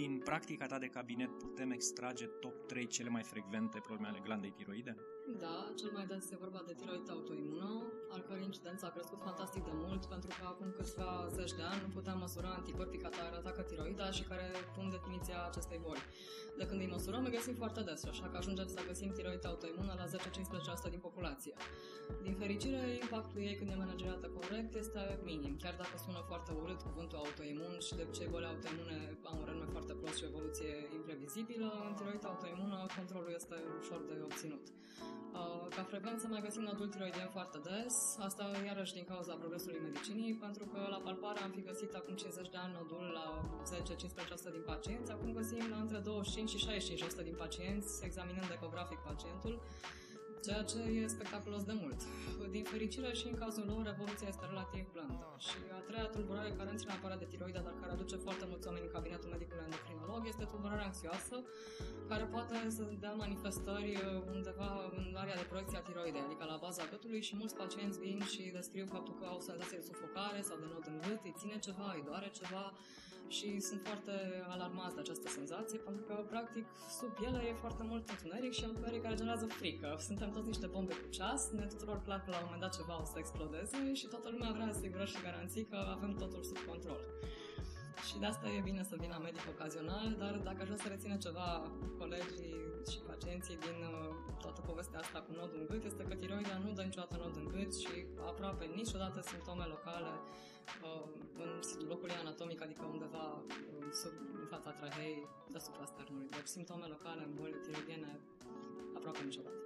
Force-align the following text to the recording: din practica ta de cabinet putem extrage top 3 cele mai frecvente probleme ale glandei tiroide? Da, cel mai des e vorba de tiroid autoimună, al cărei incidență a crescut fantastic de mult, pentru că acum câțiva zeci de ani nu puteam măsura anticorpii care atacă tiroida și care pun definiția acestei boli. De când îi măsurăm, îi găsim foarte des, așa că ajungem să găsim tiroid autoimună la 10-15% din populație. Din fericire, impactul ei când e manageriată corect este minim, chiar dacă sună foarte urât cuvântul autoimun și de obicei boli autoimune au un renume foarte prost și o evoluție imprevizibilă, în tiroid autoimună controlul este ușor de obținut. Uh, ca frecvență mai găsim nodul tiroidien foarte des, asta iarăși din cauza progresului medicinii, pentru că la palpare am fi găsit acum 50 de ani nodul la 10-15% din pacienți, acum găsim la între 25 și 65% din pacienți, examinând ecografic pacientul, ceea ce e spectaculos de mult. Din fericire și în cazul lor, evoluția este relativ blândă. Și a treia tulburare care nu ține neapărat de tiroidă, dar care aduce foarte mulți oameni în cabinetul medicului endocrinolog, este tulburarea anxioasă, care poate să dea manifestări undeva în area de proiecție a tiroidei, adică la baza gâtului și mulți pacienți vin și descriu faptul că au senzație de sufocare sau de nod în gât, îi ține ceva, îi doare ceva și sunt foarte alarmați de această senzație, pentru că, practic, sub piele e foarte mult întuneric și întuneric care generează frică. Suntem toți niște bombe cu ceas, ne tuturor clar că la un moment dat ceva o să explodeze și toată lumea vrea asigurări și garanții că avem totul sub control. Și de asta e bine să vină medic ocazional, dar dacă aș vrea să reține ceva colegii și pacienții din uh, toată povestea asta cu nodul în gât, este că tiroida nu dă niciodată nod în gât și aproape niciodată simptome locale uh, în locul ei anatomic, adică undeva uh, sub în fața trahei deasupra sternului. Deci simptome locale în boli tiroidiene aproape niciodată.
din 0.00 0.20
practica 0.24 0.66
ta 0.66 0.78
de 0.78 0.86
cabinet 0.86 1.30
putem 1.38 1.70
extrage 1.70 2.26
top 2.26 2.66
3 2.66 2.86
cele 2.86 3.08
mai 3.08 3.22
frecvente 3.22 3.78
probleme 3.80 4.08
ale 4.08 4.20
glandei 4.24 4.50
tiroide? 4.50 4.96
Da, 5.44 5.56
cel 5.80 5.90
mai 5.96 6.06
des 6.06 6.30
e 6.30 6.36
vorba 6.44 6.62
de 6.66 6.74
tiroid 6.80 7.10
autoimună, 7.10 7.68
al 8.14 8.20
cărei 8.26 8.44
incidență 8.44 8.86
a 8.86 8.94
crescut 8.96 9.20
fantastic 9.28 9.62
de 9.64 9.74
mult, 9.74 10.02
pentru 10.14 10.30
că 10.38 10.44
acum 10.46 10.68
câțiva 10.76 11.10
zeci 11.38 11.54
de 11.58 11.64
ani 11.72 11.80
nu 11.86 11.90
puteam 11.96 12.18
măsura 12.18 12.50
anticorpii 12.58 13.04
care 13.04 13.16
atacă 13.40 13.62
tiroida 13.62 14.10
și 14.10 14.22
care 14.30 14.46
pun 14.74 14.86
definiția 14.96 15.38
acestei 15.50 15.80
boli. 15.86 16.04
De 16.58 16.66
când 16.66 16.80
îi 16.80 16.94
măsurăm, 16.96 17.24
îi 17.24 17.36
găsim 17.38 17.54
foarte 17.62 17.82
des, 17.88 18.04
așa 18.04 18.26
că 18.28 18.36
ajungem 18.36 18.66
să 18.66 18.80
găsim 18.86 19.10
tiroid 19.12 19.46
autoimună 19.46 19.92
la 20.00 20.06
10-15% 20.86 20.90
din 20.90 21.02
populație. 21.08 21.54
Din 22.22 22.34
fericire, 22.42 22.82
impactul 23.02 23.40
ei 23.48 23.56
când 23.58 23.70
e 23.70 23.74
manageriată 23.84 24.26
corect 24.38 24.74
este 24.74 25.02
minim, 25.30 25.56
chiar 25.62 25.74
dacă 25.82 25.96
sună 26.04 26.20
foarte 26.30 26.52
urât 26.60 26.80
cuvântul 26.88 27.18
autoimun 27.18 27.74
și 27.86 27.94
de 27.96 28.02
obicei 28.06 28.28
boli 28.34 28.50
autoimune 28.52 28.98
au 29.22 29.34
un 29.38 29.44
renume 29.44 29.47
foarte 29.88 30.04
prost 30.04 30.18
și 30.20 30.26
o 30.26 30.32
evoluție 30.32 30.72
imprevizibilă, 30.98 31.68
în 31.88 31.94
tiroid 31.98 32.24
autoimună 32.32 32.76
controlul 32.98 33.32
este 33.40 33.56
ușor 33.80 34.00
de 34.10 34.16
obținut. 34.28 34.64
Uh, 35.38 35.66
ca 35.76 35.82
frecvență 35.92 36.24
mai 36.26 36.44
găsim 36.46 36.62
nodul 36.68 36.88
tiroidien 36.94 37.30
foarte 37.36 37.58
des, 37.68 37.94
asta 38.28 38.44
iarăși 38.70 38.96
din 38.98 39.06
cauza 39.12 39.32
progresului 39.42 39.86
medicinii, 39.88 40.32
pentru 40.44 40.64
că 40.72 40.80
la 40.94 41.00
palpare 41.06 41.40
am 41.46 41.52
fi 41.56 41.62
găsit 41.70 41.92
acum 42.00 42.14
50 42.14 42.54
de 42.54 42.58
ani 42.64 42.76
nodul 42.78 43.04
la 43.18 43.26
10-15% 44.48 44.56
din 44.56 44.64
pacienți, 44.72 45.10
acum 45.14 45.28
găsim 45.40 45.64
la 45.74 45.78
între 45.84 45.98
25 45.98 46.50
și 46.52 46.58
65% 47.20 47.28
din 47.28 47.36
pacienți, 47.44 47.90
examinând 48.08 48.50
ecografic 48.56 48.98
pacientul, 49.10 49.54
ceea 50.48 50.64
ce 50.72 50.80
e 51.00 51.16
spectaculos 51.16 51.62
de 51.70 51.74
mult. 51.82 52.00
Din 52.56 52.64
fericire 52.72 53.10
și 53.20 53.26
în 53.30 53.36
cazul 53.42 53.64
lor, 53.72 53.84
evoluția 53.94 54.28
este 54.32 54.44
relativ 54.52 54.84
blândă. 54.94 55.28
Și 55.46 55.58
a 55.78 55.80
treia 55.88 56.06
tulburare 56.14 56.50
care 56.58 56.68
nu 56.70 56.78
ține 56.78 56.92
neapărat 56.92 57.18
de 57.22 57.28
tiroidă, 57.32 57.60
dar 57.66 57.74
care 57.80 57.92
aduce 57.92 58.16
foarte 58.26 58.44
mulți 58.50 58.66
oameni 58.68 58.86
în 58.88 58.92
cabinetul 58.96 59.28
medicului 59.34 59.64
endocrinolog, 59.68 60.20
este 60.32 60.44
tulburarea 60.50 60.88
anxioasă, 60.90 61.36
care 62.10 62.24
poate 62.34 62.56
să 62.76 62.82
dea 63.04 63.14
manifestări 63.24 63.90
undeva 64.34 64.70
în 64.98 65.06
area 65.22 65.36
de 65.40 65.46
proiecție 65.50 65.78
a 65.78 65.86
tiroidei, 65.88 66.26
adică 66.26 66.44
la 66.52 66.58
baza 66.64 66.84
gâtului 66.92 67.22
și 67.28 67.32
mulți 67.40 67.58
pacienți 67.62 67.98
vin 68.04 68.18
și 68.32 68.42
descriu 68.58 68.86
faptul 68.96 69.14
că 69.20 69.24
au 69.32 69.40
senzație 69.50 69.78
de 69.80 69.88
sufocare 69.90 70.40
sau 70.48 70.56
de 70.62 70.66
nod 70.72 70.84
în 70.92 70.98
gât, 71.06 71.20
îi 71.28 71.34
ține 71.40 71.56
ceva, 71.66 71.88
îi 71.96 72.06
doare 72.08 72.28
ceva 72.40 72.64
și 73.28 73.60
sunt 73.60 73.80
foarte 73.88 74.14
alarmați 74.54 74.94
de 74.94 75.00
această 75.00 75.28
senzație, 75.28 75.78
pentru 75.78 76.02
că, 76.08 76.14
practic, 76.34 76.66
sub 76.98 77.10
piele 77.18 77.40
e 77.48 77.62
foarte 77.64 77.82
mult 77.90 78.04
întuneric 78.08 78.52
și 78.58 78.64
întuneric 78.64 79.02
care 79.02 79.14
generează 79.14 79.46
frică. 79.46 79.88
Suntem 80.08 80.30
toți 80.30 80.46
niște 80.52 80.66
bombe 80.66 80.94
cu 81.02 81.08
ceas, 81.16 81.50
ne 81.50 81.66
tuturor 81.72 81.98
clar 82.06 82.20
că 82.24 82.30
la 82.30 82.38
un 82.38 82.44
moment 82.44 82.62
dat 82.66 82.76
ceva 82.78 83.00
o 83.00 83.04
să 83.04 83.16
explodeze 83.18 83.78
și 84.00 84.06
toată 84.06 84.28
lumea 84.34 84.50
vrea 84.56 84.68
asigurări 84.74 85.10
și 85.14 85.24
garanții 85.28 85.64
că 85.70 85.78
avem 85.96 86.12
totul 86.22 86.42
sub 86.42 86.58
control. 86.70 87.00
Și 88.06 88.18
de 88.18 88.26
asta 88.26 88.46
e 88.56 88.68
bine 88.70 88.82
să 88.90 88.96
vină 89.02 89.16
medic 89.22 89.44
ocazional, 89.54 90.06
dar 90.22 90.34
dacă 90.48 90.58
aș 90.60 90.68
vrea 90.70 90.82
să 90.84 90.88
reține 90.88 91.16
ceva 91.26 91.48
colegii 91.98 92.56
și 92.90 92.98
pacienții 93.10 93.56
din 93.66 93.78
uh, 93.92 94.14
toată 94.44 94.60
povestea 94.60 94.98
asta 95.04 95.18
cu 95.26 95.32
nodul 95.38 95.58
în 95.60 95.66
gât, 95.70 95.84
este 95.84 96.02
că 96.08 96.14
tiroida 96.14 96.54
nu 96.64 96.70
dă 96.72 96.82
niciodată 96.82 97.16
nod 97.22 97.34
în 97.42 97.48
gât 97.54 97.72
și 97.82 97.94
aproape 98.30 98.64
niciodată 98.80 99.18
simptome 99.20 99.64
locale 99.74 100.12
uh, 100.16 100.47
în 101.80 101.86
locul 101.88 102.08
ei 102.08 102.16
anatomic, 102.16 102.62
adică 102.62 102.84
undeva 102.84 103.24
uh, 103.26 103.92
sub 103.92 104.12
în 104.40 104.46
fața 104.46 104.70
trahei 104.70 105.26
deasupra 105.50 105.84
sternului. 105.84 106.28
Deci 106.30 106.46
simptome 106.46 106.86
locale 106.86 107.22
în 107.24 107.34
boli 107.34 107.60
tiroidiene 107.64 108.20
aproape 108.96 109.22
niciodată. 109.24 109.57